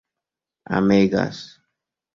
amegas 0.77 1.37